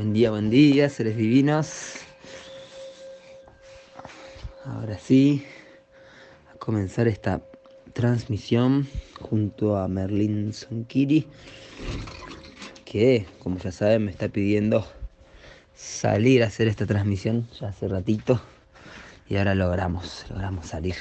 [0.00, 1.96] Buen día, buen día, seres divinos.
[4.64, 5.44] Ahora sí,
[6.50, 7.42] a comenzar esta
[7.92, 8.88] transmisión
[9.20, 11.26] junto a Merlin Sonkiri,
[12.86, 14.90] que como ya saben me está pidiendo
[15.74, 18.40] salir a hacer esta transmisión ya hace ratito
[19.28, 20.94] y ahora logramos, logramos salir.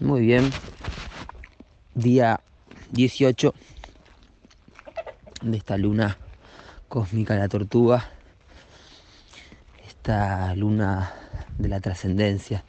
[0.00, 0.50] Muy bien,
[1.94, 2.40] día
[2.92, 3.54] 18
[5.42, 6.16] de esta luna
[6.88, 8.08] cósmica la tortuga,
[9.86, 11.12] esta luna
[11.58, 12.64] de la trascendencia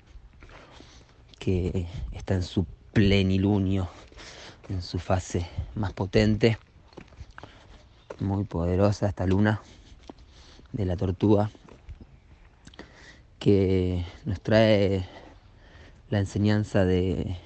[1.39, 3.87] que está en su plenilunio,
[4.67, 6.57] en su fase más potente,
[8.19, 9.61] muy poderosa esta luna
[10.73, 11.49] de la tortuga
[13.39, 15.07] que nos trae
[16.09, 17.37] la enseñanza de,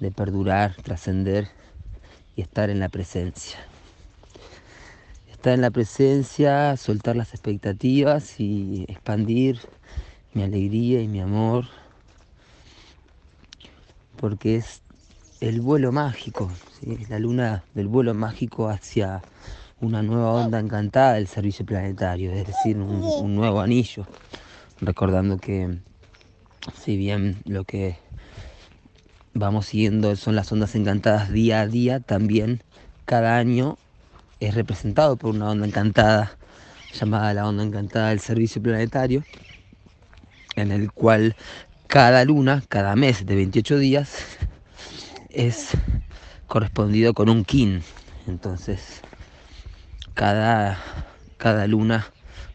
[0.00, 1.48] de perdurar, trascender
[2.34, 3.58] y estar en la presencia
[5.44, 9.60] estar en la presencia, soltar las expectativas y expandir
[10.32, 11.66] mi alegría y mi amor,
[14.16, 14.80] porque es
[15.42, 16.50] el vuelo mágico,
[17.10, 19.20] la luna del vuelo mágico hacia
[19.82, 24.06] una nueva onda encantada del servicio planetario, es decir, un, un nuevo anillo,
[24.80, 25.76] recordando que
[26.82, 27.98] si bien lo que
[29.34, 32.62] vamos siguiendo son las ondas encantadas día a día, también
[33.04, 33.76] cada año
[34.46, 36.36] es representado por una onda encantada
[36.94, 39.24] llamada la onda encantada del servicio planetario,
[40.56, 41.36] en el cual
[41.86, 44.38] cada luna, cada mes de 28 días,
[45.30, 45.70] es
[46.46, 47.82] correspondido con un kin.
[48.26, 49.00] Entonces,
[50.14, 50.78] cada,
[51.36, 52.06] cada luna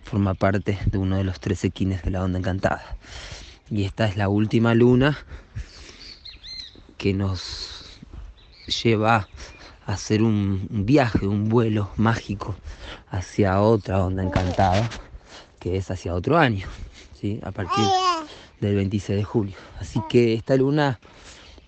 [0.03, 2.97] forma parte de uno de los 13 kines de la onda encantada.
[3.69, 5.17] Y esta es la última luna
[6.97, 7.99] que nos
[8.83, 9.27] lleva
[9.89, 12.55] hacer un viaje, un vuelo mágico
[13.09, 14.89] hacia otra onda encantada,
[15.59, 16.67] que es hacia otro año,
[17.19, 17.39] ¿sí?
[17.43, 17.83] a partir
[18.61, 19.55] del 26 de julio.
[19.79, 20.99] Así que esta luna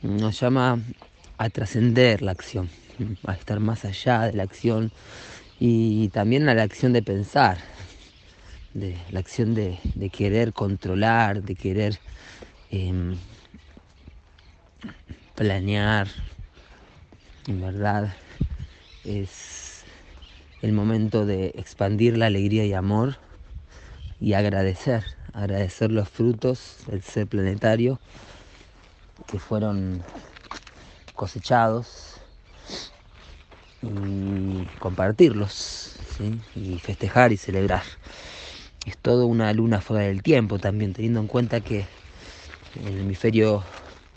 [0.03, 0.79] nos llama
[1.37, 2.69] a trascender la acción,
[3.25, 4.91] a estar más allá de la acción
[5.59, 7.57] y también a la acción de pensar,
[8.75, 9.79] de la acción de,
[10.11, 11.99] querer controlar, de querer
[12.69, 13.15] eh,
[15.35, 16.07] planear,
[17.47, 18.15] en verdad
[19.03, 19.83] es
[20.61, 23.17] el momento de expandir la alegría y amor
[24.19, 25.03] y agradecer,
[25.33, 27.99] agradecer los frutos del ser planetario
[29.27, 30.03] que fueron
[31.15, 32.17] cosechados
[33.81, 35.95] y compartirlos
[36.55, 37.83] y festejar y celebrar.
[38.85, 41.85] Es todo una luna fuera del tiempo también, teniendo en cuenta que
[42.85, 43.63] el hemisferio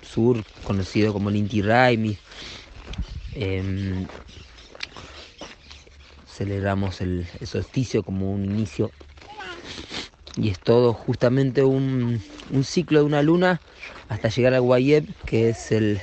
[0.02, 2.18] sur, conocido como el Inti Raimi,
[3.34, 4.06] eh,
[6.34, 8.90] celebramos el, solsticio como un inicio
[10.36, 12.20] y es todo justamente un,
[12.64, 13.60] ciclo de una luna
[14.08, 16.00] hasta llegar al Guayeb, que es el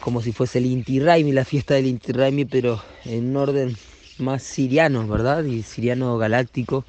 [0.00, 3.76] como si fuese el Inti Raimi, la fiesta del Inti Raimi, pero en un orden
[4.18, 5.44] más siriano, ¿verdad?
[5.44, 6.84] Y siriano galáctico,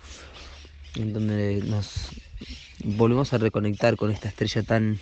[0.96, 2.10] en donde nos
[2.84, 5.00] volvemos a reconectar con esta estrella tan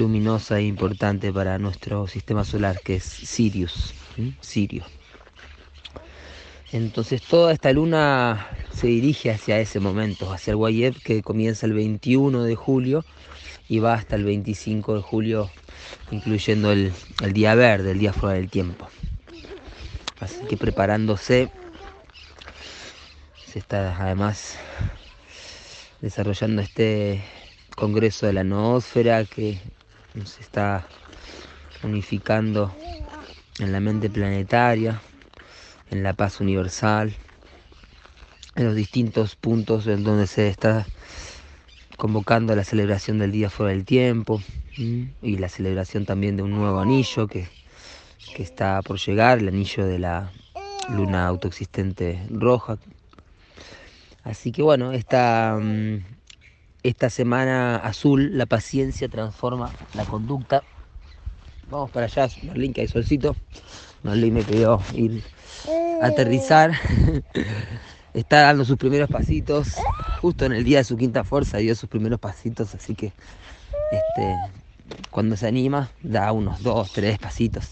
[0.00, 3.94] luminosa e importante para nuestro sistema solar, que es Sirius.
[4.40, 4.84] Sirio.
[6.72, 11.74] Entonces toda esta luna se dirige hacia ese momento, hacia el Guayeb, que comienza el
[11.74, 13.04] 21 de julio
[13.68, 15.50] y va hasta el 25 de julio,
[16.10, 18.88] incluyendo el, el día verde, el día fuera del tiempo.
[20.20, 21.50] Así que preparándose,
[23.46, 24.56] se está además
[26.00, 27.22] desarrollando este
[27.74, 29.58] congreso de la noósfera que
[30.24, 30.86] se está
[31.82, 32.74] unificando
[33.58, 35.00] en la mente planetaria,
[35.90, 37.14] en la paz universal,
[38.56, 40.86] en los distintos puntos en donde se está
[41.96, 44.42] convocando la celebración del Día Fuera del Tiempo
[44.76, 47.48] y la celebración también de un nuevo anillo que,
[48.34, 50.32] que está por llegar, el anillo de la
[50.88, 52.78] luna autoexistente roja.
[54.24, 55.58] Así que bueno, esta
[56.82, 60.62] esta semana azul, la paciencia transforma la conducta.
[61.70, 63.36] Vamos para allá, Marlene, que hay solcito.
[64.02, 65.22] Marlene me pidió ir
[66.02, 66.72] a aterrizar.
[68.14, 69.76] Está dando sus primeros pasitos.
[70.20, 73.12] Justo en el día de su quinta fuerza dio sus primeros pasitos, así que
[73.92, 74.36] este,
[75.10, 77.66] cuando se anima da unos dos, tres pasitos.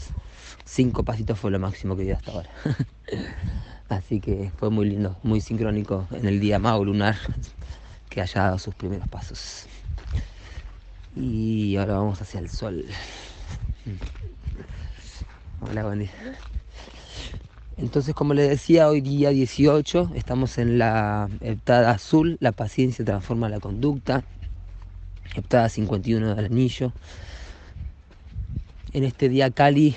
[0.65, 2.51] Cinco pasitos fue lo máximo que dio hasta ahora.
[3.89, 7.17] Así que fue muy lindo, muy sincrónico en el día mago lunar
[8.09, 9.67] que haya dado sus primeros pasos.
[11.17, 12.85] Y ahora vamos hacia el sol.
[15.61, 16.11] Hola, buen día.
[17.77, 23.49] Entonces, como les decía, hoy día 18 estamos en la heptada azul, la paciencia transforma
[23.49, 24.25] la conducta,
[25.35, 26.93] heptada 51 del anillo.
[28.93, 29.95] En este día Cali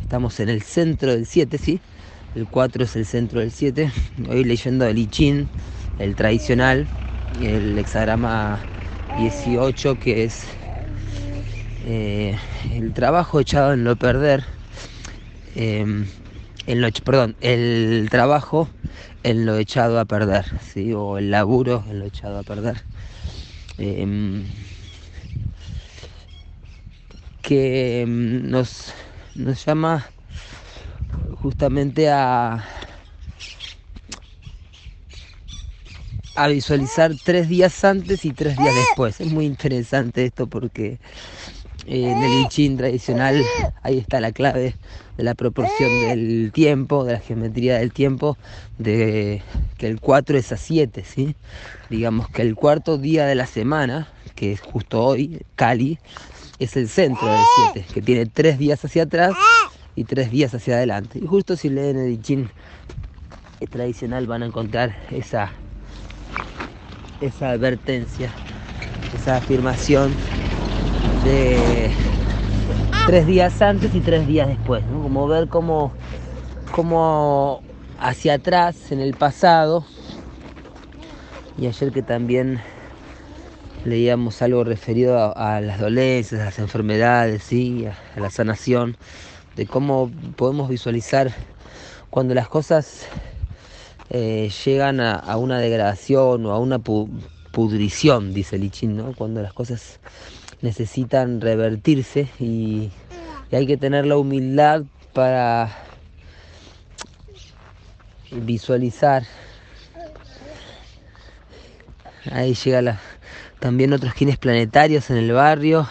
[0.00, 1.80] estamos en el centro del 7, ¿sí?
[2.34, 3.90] El 4 es el centro del 7.
[4.28, 5.48] Hoy leyendo el I Ching,
[5.98, 6.86] el tradicional,
[7.40, 8.64] el hexagrama
[9.18, 10.44] 18 que es
[11.86, 12.36] eh,
[12.72, 14.44] el trabajo echado en lo perder.
[15.54, 16.06] Eh,
[17.04, 18.68] perdón, el trabajo
[19.22, 20.92] en lo echado a perder, ¿sí?
[20.92, 22.82] o el laburo en lo echado a perder.
[23.78, 24.44] Em,
[27.42, 28.94] que em, nos,
[29.34, 30.06] nos llama
[31.42, 32.64] justamente a,
[36.36, 39.20] a visualizar tres días antes y tres días después.
[39.20, 40.98] Es muy interesante esto porque
[41.86, 43.42] en el I tradicional
[43.82, 44.74] ahí está la clave
[45.16, 48.36] de la proporción del tiempo, de la geometría del tiempo,
[48.78, 49.42] de
[49.78, 51.36] que el 4 es a 7, ¿sí?
[51.90, 55.98] Digamos que el cuarto día de la semana, que es justo hoy, Cali,
[56.58, 57.42] es el centro del
[57.74, 59.34] 7, que tiene tres días hacia atrás
[59.94, 61.18] y tres días hacia adelante.
[61.22, 65.52] Y justo si leen el I tradicional van a encontrar esa,
[67.20, 68.30] esa advertencia,
[69.14, 70.14] esa afirmación
[71.24, 71.90] de
[73.06, 75.92] tres días antes y tres días después, como ver cómo,
[76.72, 77.62] cómo
[77.98, 79.84] hacia atrás en el pasado,
[81.58, 82.60] y ayer que también
[83.84, 87.86] leíamos algo referido a, las dolencias, a las enfermedades, ¿sí?
[87.86, 88.96] a, la sanación,
[89.56, 91.30] de cómo podemos visualizar
[92.10, 93.06] cuando las cosas
[94.10, 99.14] eh, llegan a, una degradación o a una pudrición, dice Lichin, ¿no?
[99.14, 100.00] cuando las cosas
[100.60, 102.90] necesitan revertirse y,
[103.52, 105.70] hay que tener la humildad para
[108.32, 109.22] visualizar.
[112.32, 112.98] Ahí llega
[113.60, 115.88] también otros quienes planetarios en el barrio.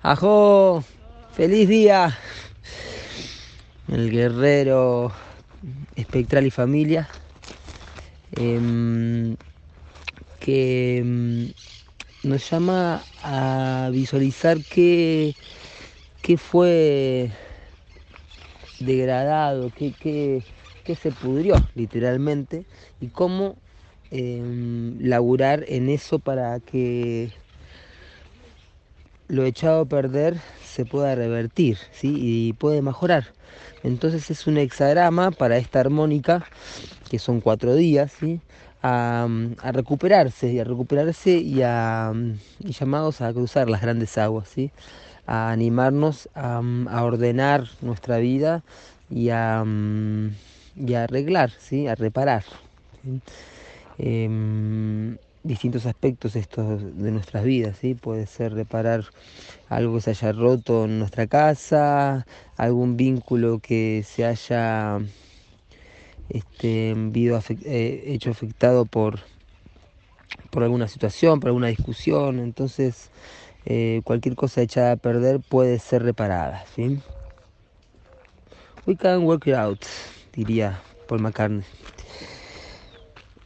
[0.00, 0.82] ¡Ajo!
[1.34, 2.16] ¡Feliz día!
[3.88, 5.12] El guerrero
[5.96, 7.10] espectral y familia.
[8.36, 9.36] Em,
[10.38, 11.52] que em,
[12.22, 15.36] nos llama a visualizar qué,
[16.22, 17.30] qué fue
[18.78, 20.44] degradado, qué, qué,
[20.96, 22.66] se pudrió literalmente
[23.00, 23.56] y cómo
[24.10, 27.32] em, laburar en eso para que
[29.32, 32.14] lo echado a perder se pueda revertir ¿sí?
[32.18, 33.28] y puede mejorar.
[33.82, 36.44] Entonces es un hexagrama para esta armónica,
[37.08, 38.42] que son cuatro días, ¿sí?
[38.82, 39.26] a,
[39.72, 42.12] recuperarse y a recuperarse y, a,
[42.58, 44.70] llamados a cruzar las grandes aguas, ¿sí?
[45.26, 46.60] a animarnos a,
[47.02, 48.62] ordenar nuestra vida
[49.08, 49.64] y a,
[50.76, 51.86] y arreglar, ¿sí?
[51.86, 52.44] a reparar.
[53.96, 57.94] Em, distintos aspectos estos de nuestras vidas, ¿sí?
[57.94, 59.04] Puede ser reparar
[59.68, 65.00] algo que se haya roto en nuestra casa, algún vínculo que se haya
[66.28, 69.20] este, eh, hecho afectado por,
[70.50, 73.10] por alguna situación, por alguna discusión, entonces
[73.64, 76.64] eh, cualquier cosa echada a perder puede ser reparada.
[76.74, 76.98] ¿sí?
[78.86, 79.84] We can work it out,
[80.32, 81.64] diría Paul McCartney.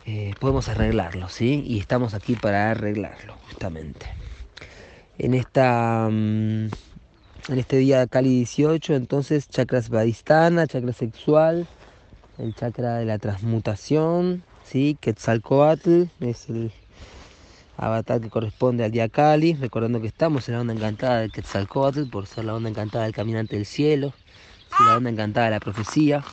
[0.08, 1.64] Eh, podemos arreglarlo, ¿sí?
[1.66, 4.06] Y estamos aquí para arreglarlo, justamente.
[5.18, 6.08] En esta...
[6.08, 6.68] Mm,
[7.48, 11.66] en este día Cali 18, entonces chakras vadistana, chakra sexual,
[12.38, 14.96] el chakra de la transmutación, ¿sí?
[15.00, 16.72] Quetzalcoatl es el
[17.76, 22.08] avatar que corresponde al día Cali, recordando que estamos en la onda encantada de Quetzalcoatl
[22.10, 24.12] por ser la onda encantada del caminante del cielo,
[24.84, 26.24] la onda encantada de la profecía.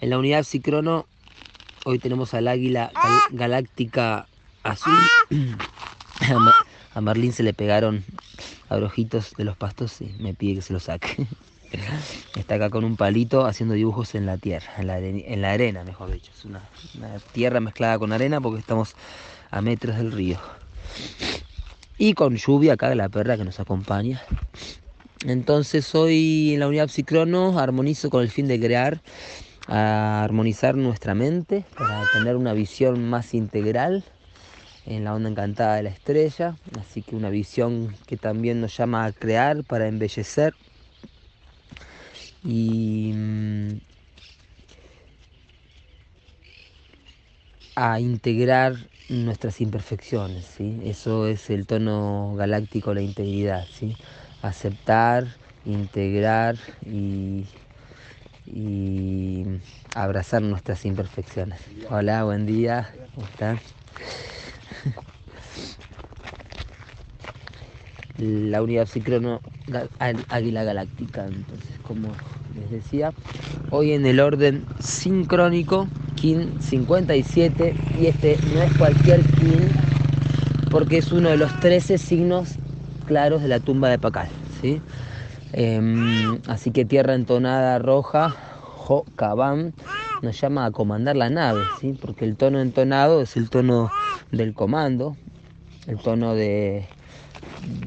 [0.00, 1.06] En la unidad psicrono
[1.84, 2.90] hoy tenemos al águila
[3.30, 4.26] galáctica
[4.62, 4.98] azul.
[6.94, 8.04] a Marlín se le pegaron
[8.68, 11.26] abrojitos de los pastos y me pide que se los saque.
[12.36, 16.30] Está acá con un palito haciendo dibujos en la tierra, en la, arena, mejor dicho.
[16.36, 16.62] Es una,
[17.32, 18.94] tierra mezclada con arena porque estamos
[19.50, 20.38] a metros del río.
[21.98, 24.22] Y con lluvia acá, la perra que nos acompaña.
[25.26, 29.00] Entonces hoy en la unidad psicrono armonizo con el fin de crear,
[29.68, 34.04] a armonizar nuestra mente para tener una visión más integral
[34.86, 36.56] en la onda encantada de la estrella.
[36.80, 40.54] Así que una visión que también nos llama a crear para embellecer
[42.44, 43.76] y mm,
[47.76, 48.76] a integrar
[49.08, 50.80] nuestras imperfecciones, ¿sí?
[50.84, 53.96] Eso es el tono galáctico, la integridad, ¿sí?
[54.42, 55.26] Aceptar,
[55.64, 56.56] integrar
[56.86, 57.44] y,
[58.46, 59.44] y
[59.94, 61.60] abrazar nuestras imperfecciones.
[61.90, 63.60] Hola, buen día, ¿cómo están?
[68.18, 69.40] La unidad psicrono
[70.28, 72.08] Águila Galáctica, entonces como
[72.54, 73.12] les decía,
[73.70, 79.68] hoy en el orden sincrónico, Kin 57, y este no es cualquier Kin,
[80.70, 82.50] porque es uno de los 13 signos
[83.06, 84.28] claros de la tumba de Pacal.
[84.60, 84.80] ¿sí?
[85.56, 89.04] Em, así que tierra entonada roja, Jo
[90.22, 91.96] nos llama a comandar la nave, ¿sí?
[92.00, 93.90] porque el tono entonado es el tono
[94.30, 95.16] del comando,
[95.86, 96.86] el tono de,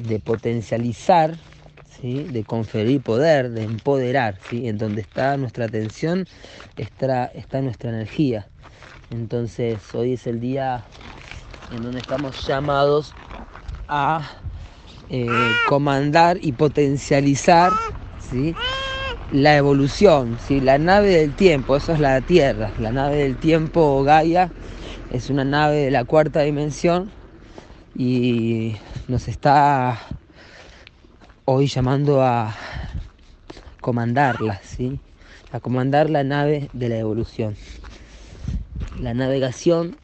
[0.06, 1.36] de potencializar
[2.02, 4.68] de conferir poder, de empoderar, ¿sí?
[4.68, 6.26] en donde está nuestra atención
[6.76, 8.46] está, está nuestra energía.
[9.10, 10.84] Entonces hoy es el día
[11.72, 13.14] en donde estamos llamados
[13.88, 14.30] a
[15.10, 15.28] eh,
[15.68, 17.72] comandar y potencializar
[18.30, 18.54] ¿sí?
[19.32, 20.60] la evolución, ¿sí?
[20.60, 24.50] la nave del tiempo, eso es la Tierra, la nave del tiempo Gaia
[25.10, 27.10] es una nave de la cuarta dimensión
[27.96, 28.76] y
[29.08, 29.98] nos está
[31.46, 32.54] hoy llamando a
[33.80, 35.00] comandarla, ¿sí?
[35.52, 37.56] a comandar la nave de la evolución,
[39.00, 39.96] la navegación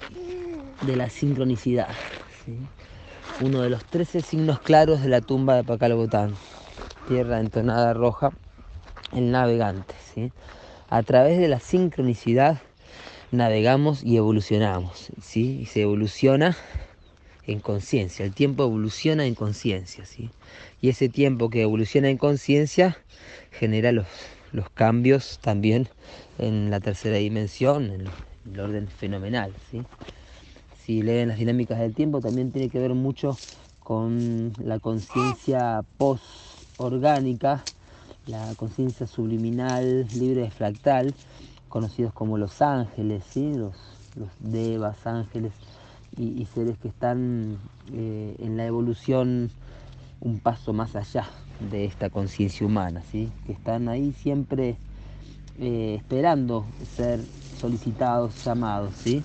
[0.87, 1.89] de la sincronicidad,
[3.41, 6.35] uno de los 13 signos claros de la tumba de Pacalbotán,
[7.09, 8.31] tierra entonada roja,
[9.13, 9.95] el navegante.
[10.15, 10.33] ¿sí?
[10.89, 12.61] A través de la sincronicidad
[13.33, 15.61] navegamos y evolucionamos, ¿sí?
[15.63, 16.57] y se evoluciona
[17.47, 20.31] en conciencia, el tiempo evoluciona en conciencia, ¿sí?
[20.81, 22.97] y ese tiempo que evoluciona en conciencia
[23.51, 24.07] genera los,
[24.53, 25.89] los, cambios también
[26.39, 28.09] en la tercera dimensión, en
[28.53, 29.53] el orden fenomenal.
[29.71, 29.83] ¿sí?
[30.85, 33.39] Si leen las dinámicas del tiempo, también tiene que ver mucho
[33.79, 37.65] con la conciencia post-orgánica,
[38.27, 41.15] la conciencia subliminal, libre de fractal,
[41.71, 43.55] conocidos como los ángeles, ¿sí?
[43.55, 43.75] los,
[44.41, 45.53] devas, ángeles
[46.19, 47.59] y, seres que están
[47.95, 49.51] eh, en la evolución
[50.21, 51.27] un paso más allá
[51.71, 53.31] de esta conciencia humana, ¿sí?
[53.47, 54.77] que están ahí siempre
[55.59, 56.65] eh, esperando
[56.97, 57.21] ser
[57.59, 59.23] solicitados, llamados, ¿sí?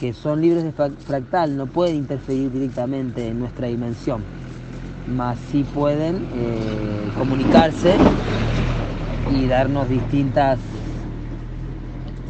[0.00, 4.22] que son libres de fractal, no pueden interferir directamente en nuestra dimensión,
[5.08, 7.96] más sí pueden eh, comunicarse
[9.34, 10.58] y darnos distintas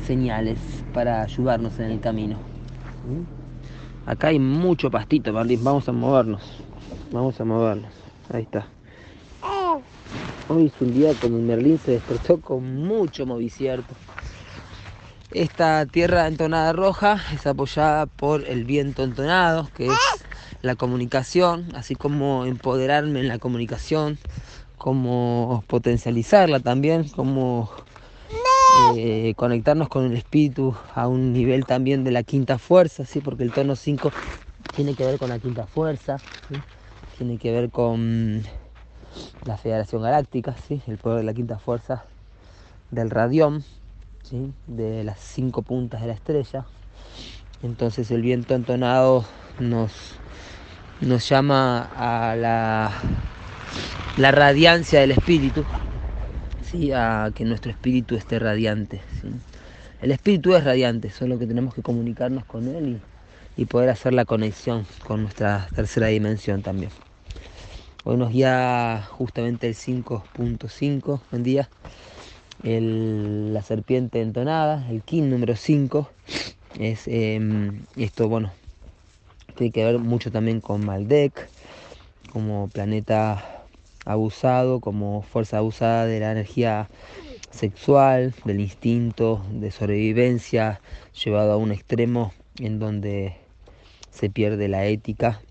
[0.07, 0.59] señales
[0.95, 2.37] para ayudarnos en el camino.
[4.07, 5.62] Acá hay mucho pastito, Marlene.
[5.62, 6.43] Vamos a movernos.
[7.12, 7.93] Vamos a movernos.
[8.33, 8.67] Ahí está.
[10.50, 13.95] Hoy es un día como Merlín se despertó con mucho movicierto.
[15.31, 19.99] Esta tierra entonada roja es apoyada por el viento entonado, que es
[20.62, 24.19] la comunicación, así como empoderarme en la comunicación,
[24.78, 27.71] como potencializarla también, como
[28.97, 33.21] eh, conectarnos con el espíritu a un nivel también de la quinta fuerza, ¿sí?
[33.21, 34.11] porque el tono 5
[34.75, 36.23] tiene que ver con la quinta fuerza,
[37.19, 38.45] tiene que ver con
[39.45, 40.83] la Federación Galáctica, ¿sí?
[40.87, 42.05] el poder de la quinta fuerza
[42.91, 43.65] del radión,
[44.23, 44.53] ¿sí?
[44.67, 46.65] de las cinco puntas de la estrella.
[47.63, 49.25] Entonces el viento entonado
[49.59, 49.93] nos,
[51.01, 52.93] nos llama a la,
[54.17, 55.65] la radiancia del espíritu,
[56.63, 56.93] ¿sí?
[56.93, 59.01] a que nuestro espíritu esté radiante.
[60.01, 63.01] El espíritu es radiante, solo que tenemos que comunicarnos con él
[63.57, 66.91] y, poder hacer la conexión con nuestra tercera dimensión también.
[68.11, 68.33] Hoy nos
[69.11, 71.69] justamente el 5.5, buen día,
[72.62, 76.09] la serpiente entonada, el kin número 5.
[76.79, 78.50] Es em, esto, bueno,
[79.57, 81.50] tiene que ver mucho también con Maldek,
[82.33, 83.67] como planeta
[84.07, 86.88] abusado, como fuerza abusada de la energía
[87.50, 90.81] sexual, del instinto de sobrevivencia,
[91.23, 93.37] llevado a un extremo en donde
[94.11, 95.43] se pierde la ética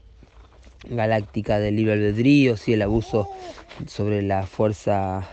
[0.90, 3.30] galáctica del libre albedrío, y el abuso
[3.88, 5.28] sobre la fuerza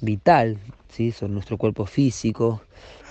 [0.00, 1.12] vital, ¿sí?
[1.12, 2.62] sobre nuestro cuerpo físico.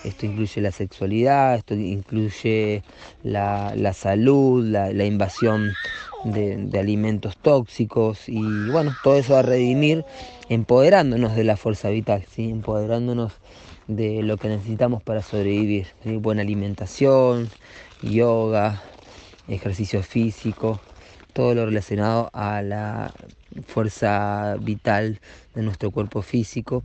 [0.04, 2.84] Esto incluye la sexualidad, esto incluye
[3.24, 5.74] la, salud, la, la invasión
[6.26, 10.04] de, alimentos tóxicos y bueno, todo eso a redimir
[10.50, 12.50] empoderándonos de la fuerza vital, ¿sí?
[12.50, 13.34] empoderándonos
[13.88, 17.50] de lo que necesitamos para sobrevivir, buena alimentación,
[18.02, 18.82] yoga,
[19.48, 20.80] ejercicio físico,
[21.36, 23.14] todo lo relacionado a la
[23.68, 25.20] fuerza vital
[25.54, 26.82] de nuestro cuerpo físico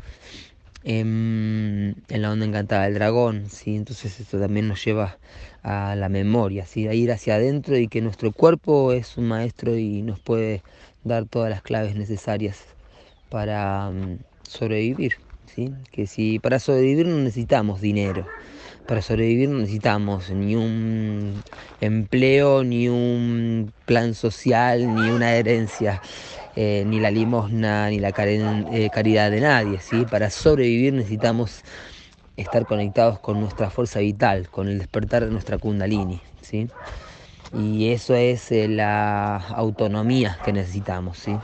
[0.82, 3.76] en, la onda encantada del dragón, ¿sí?
[3.76, 5.18] entonces esto también nos lleva
[5.62, 10.02] a la memoria, a ir hacia adentro y que nuestro cuerpo es un maestro y
[10.02, 10.62] nos puede
[11.04, 12.58] dar todas las claves necesarias
[13.28, 15.14] para mm, sobrevivir,
[15.54, 15.72] ¿sí?
[15.92, 18.26] que si para sobrevivir no necesitamos dinero,
[18.90, 21.44] para sobrevivir no necesitamos ni un
[21.80, 26.00] empleo, ni un plan social, ni una herencia,
[26.56, 29.78] eh, ni la limosna, ni la eh, caridad de nadie.
[29.78, 30.06] ¿sí?
[30.06, 31.62] Para sobrevivir necesitamos
[32.36, 36.20] estar conectados con nuestra fuerza vital, con el despertar de nuestra kundalini.
[36.40, 36.66] ¿sí?
[37.54, 41.16] Y eso es eh, la autonomía que necesitamos.
[41.16, 41.36] ¿sí?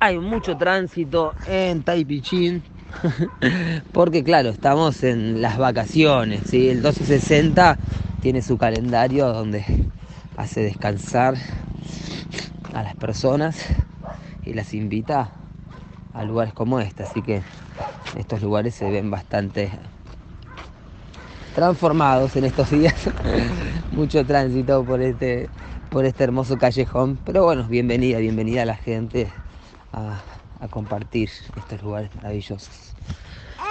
[0.00, 2.75] Hay mucho tránsito en Taipichin
[3.92, 6.68] porque claro, estamos en las vacaciones, ¿sí?
[6.68, 7.78] el 1260
[8.20, 9.64] tiene su calendario donde
[10.36, 11.34] hace descansar
[12.74, 13.58] a las personas
[14.44, 15.30] y las invita
[16.12, 17.42] a lugares como este, así que
[18.16, 19.70] estos lugares se ven bastante
[21.54, 22.94] transformados en estos días,
[23.92, 25.48] mucho tránsito por este,
[25.90, 29.30] por este hermoso callejón, pero bueno, bienvenida, bienvenida a la gente
[30.68, 32.94] compartir estos lugares maravillosos.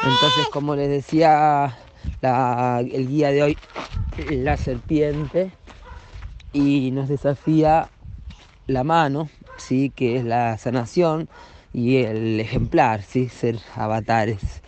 [0.04, 1.78] Entonces, como les decía
[2.22, 3.58] el guía de hoy,
[4.30, 5.52] la serpiente,
[6.56, 7.90] y nos desafía
[8.68, 9.92] la mano, ¿sí?
[9.94, 11.28] que es la sanación,
[11.74, 13.28] y el ejemplar, ¿sí?
[13.28, 14.62] ser avatares,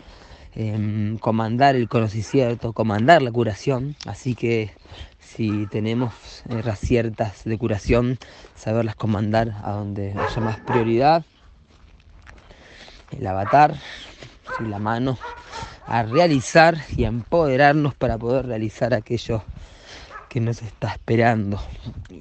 [0.54, 3.96] em, comandar el conocimiento, comandar la curación.
[4.04, 4.70] Así que
[5.18, 6.12] si tenemos
[6.76, 8.18] ciertas de curación,
[8.54, 11.24] saberlas comandar a donde haya más prioridad.
[13.10, 13.74] El avatar,
[14.60, 15.18] la mano,
[15.86, 19.42] a realizar y a empoderarnos para poder realizar aquello
[20.28, 21.60] que nos está esperando.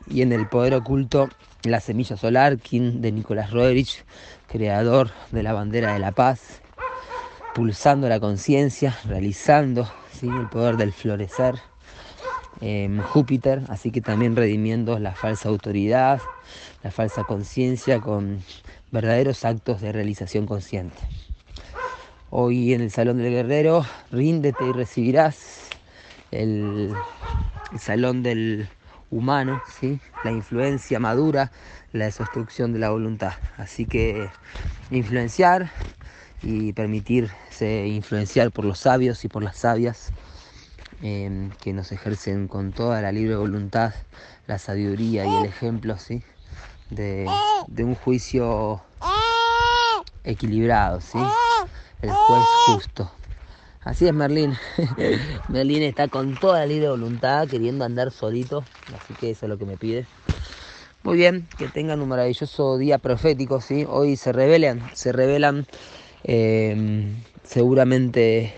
[0.07, 1.29] Y en el poder oculto,
[1.63, 4.05] la semilla solar, King de Nicolás Roerich,
[4.47, 6.61] creador de la bandera de la paz,
[7.53, 9.91] pulsando la conciencia, realizando
[10.21, 11.55] el poder del florecer.
[12.61, 16.19] en Júpiter, así que también redimiendo la falsa autoridad,
[16.83, 18.41] la falsa conciencia con
[18.91, 20.97] verdaderos actos de realización consciente.
[22.29, 25.69] Hoy en el Salón del Guerrero, ríndete y recibirás
[26.31, 26.93] el,
[27.79, 28.69] Salón del
[29.09, 29.99] Humano, ¿sí?
[30.23, 31.51] la influencia madura
[31.93, 33.33] la desobstrucción de la voluntad.
[33.57, 34.29] Así que
[34.91, 35.71] influenciar
[36.41, 40.11] y permitirse influenciar por los sabios y por las sabias
[41.01, 43.93] em, que nos ejercen con toda la libre voluntad,
[44.45, 46.23] la sabiduría y el ejemplo ¿sí?
[46.89, 47.27] De,
[47.79, 48.81] un juicio
[50.23, 51.17] equilibrado, ¿sí?
[52.01, 53.11] el juez justo.
[53.81, 54.53] Así es Merlín.
[55.47, 59.57] Merlín está con toda la libre voluntad queriendo andar solito, así que eso es lo
[59.57, 60.05] que me pide.
[61.03, 63.85] Muy bien, que tengan un maravilloso día profético, ¿sí?
[63.87, 65.65] Hoy se revelan, se revelan
[66.23, 68.53] em, seguramente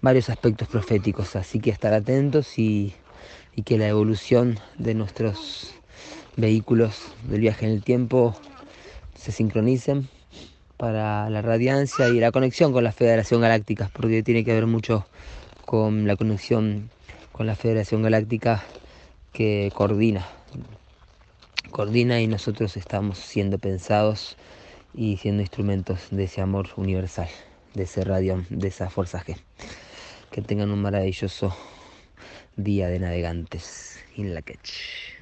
[0.00, 2.94] varios aspectos proféticos, así que estar atentos y
[3.64, 5.74] que la evolución de nuestros
[6.36, 8.34] vehículos del viaje en el tiempo
[9.14, 10.08] se sincronicen
[10.76, 15.06] para la radiancia y la conexión con la Federación Galáctica, porque tiene que ver mucho
[15.64, 16.90] con la conexión
[17.32, 18.62] con la Federación Galáctica
[19.32, 20.26] que coordina
[21.76, 24.38] coordina y nosotros estamos siendo pensados
[24.94, 27.28] y siendo instrumentos de ese amor universal,
[27.74, 29.36] de ese radio, de esa fuerza G.
[30.30, 31.54] Que tengan un maravilloso
[32.56, 35.15] día de navegantes in la catch.